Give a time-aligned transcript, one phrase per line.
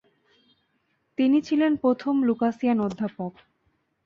[1.17, 3.33] তিনি ছিলেন প্রথম লুকাসিয়ান অধ্যাপক।